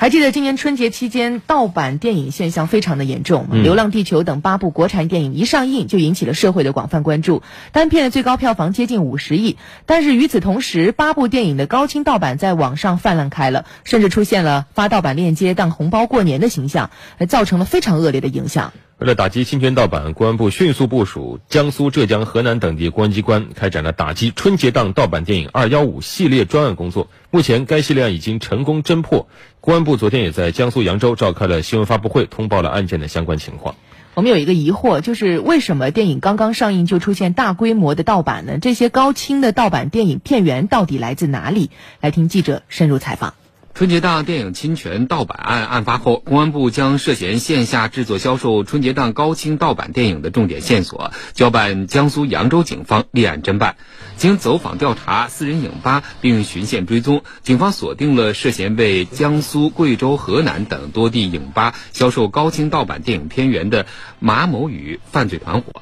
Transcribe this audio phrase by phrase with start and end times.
[0.00, 9.58] 还记得今年春节期间盗版电影现象非常的严重，流浪地球》等八部国产电影一上映就引起了社会的广泛关注，单片的最高票房接近五十亿。
[9.84, 16.88] 但是与此同时，八部电影的高清盗版在网上泛滥开了，甚至出现了发盗版链接当红包过年的形象，
[17.28, 18.72] 造成了非常恶劣的影响。
[19.00, 27.08] 为了打击侵权盗版，公安部迅速部署江苏、浙江、河南等地公安机关，开展了打击春节档盗版电影“二幺五”系列专案工作。
[27.30, 29.26] 目前，该系列案已经成功侦破。
[29.62, 33.74] 公安部昨天也在江苏扬州召开了新闻发布会，通报了案件的相关情况。
[34.12, 38.58] 我们有一个疑惑，就是为什么电影刚刚上映就出现大规模的盗版呢？
[38.60, 41.70] 这些高清的盗版电影片源到底来自哪里？
[42.02, 43.32] 来听记者深入采访。
[43.80, 53.76] 春节档电影侵权盗版案案发后，公安部将涉嫌线下制作销售春节档高清盗版电影的重点线索交办江苏扬州警方立案侦办。
[54.18, 63.86] 经走访调查私人影吧并循线追踪，警方锁定了涉嫌为江苏、贵州、河南等多地影吧销售高清盗版电影片源的
[64.18, 65.72] 马某宇犯罪团伙。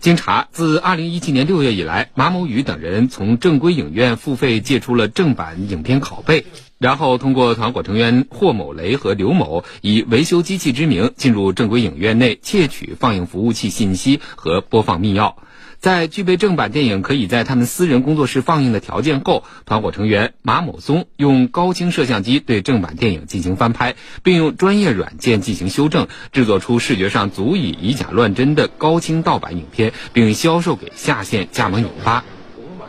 [0.00, 6.46] 经查，自二零一七年六月以来，马某宇等人从正规影院付费借出了正版影片拷贝。
[6.78, 15.34] 然后通过团伙成员霍某雷和刘某，以维修机器之名进入正规影院内窃取放映服务器信息和播放密钥。
[15.78, 32.24] 在具备正版电影可以在他们私人工作室放映的条件后，团伙成员马某松用高清摄像机对正版电影进行翻拍，并用专业软件进行修正，制作出视觉上足以以假乱真的高清盗版影片，并销售给下线加盟影吧。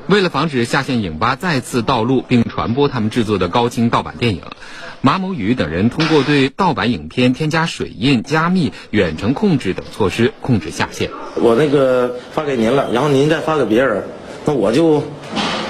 [0.08, 4.42] 为了防止下线影吧再次盗录并传播他们制作的高清盗版电影，
[5.02, 11.10] 马某宇等人通过对盗版影片添加水印、加密、远程控制等措施控制下线。
[11.36, 14.04] 我那个发给您了，然后您再发给别人，
[14.46, 15.02] 那我就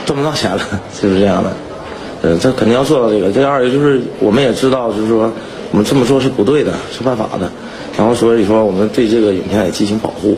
[0.05, 0.63] 赚不到钱了，
[0.99, 1.53] 就是这样的。
[2.21, 3.31] 呃，这肯定要做到这个。
[3.31, 5.31] 第二个就是，我们也知道，就是说
[5.71, 7.51] 我们这么做是不对的，是犯法的。
[7.97, 10.37] 然后所以说，我们对这个影片也进行保护，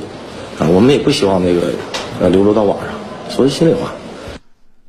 [0.60, 1.62] 啊，我们也不希望那个
[2.20, 2.90] 呃流落到网上。
[3.30, 3.94] 说句心里话。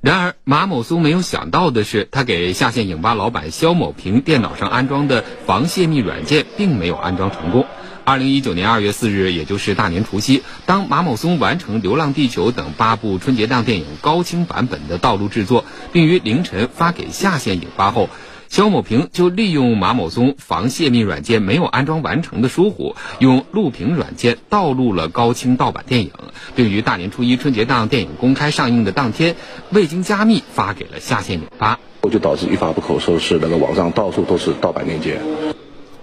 [0.03, 7.67] 然而，马某松没有想到的是，他给下线影吧老板肖某平电脑上安装的防泄密软件并没有安装成功。
[8.05, 18.11] 二零一九年二月四日，也就是大年除夕，当马某松完成《流浪地球》等八部春节档电影高清版本的道路制作，并于凌晨发给下线影吧后。
[18.53, 26.11] 肖某平就利用马某松防泄密软件没有安装完成的疏忽，用录屏软件盗录了高清盗版电影，
[26.55, 29.37] 并于大年初一春节档电影公开上映的当天，
[29.71, 31.81] 未经加密发给了下线网吧，
[32.11, 35.19] 就导致一发不可收拾，那个网上到处都是盗版链接。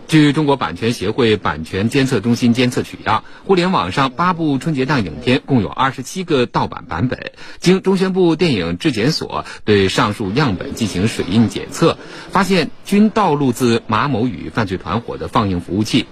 [0.09, 7.33] 据中国版权协会版权监测中心监测取样，互联网上八部春节档影片共有二十七个盗版版本。
[7.59, 11.95] 经中宣部电影质检所对上述样本进行水印检测，
[12.31, 16.07] 发现均盗录自马某宇犯罪团伙的放映服务器。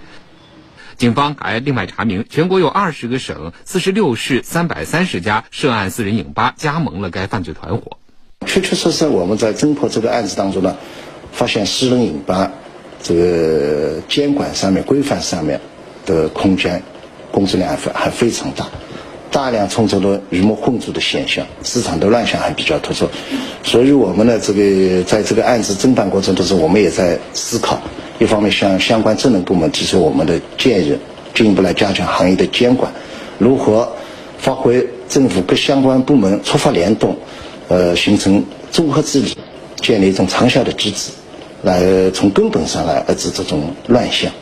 [0.96, 7.98] 警方还另外查明，全国有二十个省、四十六市、三百三十家涉案私人影吧加盟了该犯罪团伙。
[8.46, 10.76] 确确实实，我们在侦破这个案子当中呢，
[11.32, 12.52] 发现私人影吧。
[13.02, 15.60] 这个监管上面、规范上面
[16.04, 16.82] 的空间、
[17.30, 18.66] 工作量还还非常大，
[19.30, 23.08] 大量充斥着鱼目混珠的现象，市场的乱象还比较突出。
[23.62, 27.80] 所以，我们呢，这个在这个案子侦办过程当中，我们也在思考：
[28.18, 30.96] 一方面向相关职能部门提出我们的建议，
[31.34, 32.90] 进一步来加强行业的监管；
[33.38, 33.88] 如何
[34.38, 37.16] 发挥政府各相关部门出发联动，
[37.68, 39.36] 呃，形成综合治理，
[39.76, 41.10] 建立一种长效的机制。
[41.62, 44.32] 来从根本上来遏制这种乱象。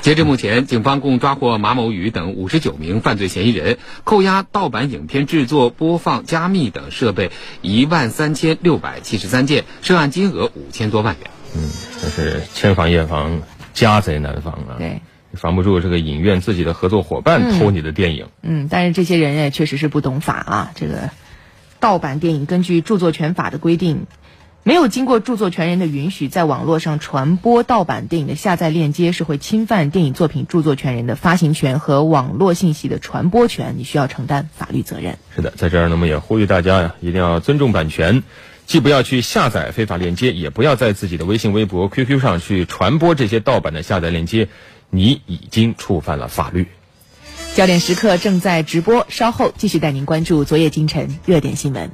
[0.00, 7.30] 截至目前，警方共抓获马某宇等五十九名犯罪嫌疑人，扣押盗版影片制作、播放、加密等设备
[7.62, 11.30] 一万三千六百七十三件，涉案金额五千多万元。
[11.56, 11.70] 嗯，
[12.02, 13.40] 这是千防夜防，
[13.72, 14.76] 家贼难防啊！
[14.76, 15.00] 对，
[15.32, 18.26] 防不住这个影院自己的合作伙伴偷你的电影。
[18.42, 20.72] 嗯，但是这些人也确实是不懂法啊！
[20.74, 21.08] 这个
[21.80, 24.06] 盗版电影，根据著作权法的规定。
[24.66, 35.18] 没有经过著作权人的允许，在网络上传播盗版电影的下载链接，是会侵犯电影作品著作权人的发行权和网络信息的传播权，你需要承担法律责任。
[35.36, 38.22] 是的，在这儿呢，我们也呼吁大家呀，一定要尊重版权，
[38.66, 44.48] 既不要去下载非法链接，也不要在自己的微信、微博、QQ 上去传播这些盗版的下载链接，
[44.88, 46.68] 你已经触犯了法律。
[47.54, 51.90] 焦点时刻正在直播，稍后继续带您关注昨夜今晨热点新闻。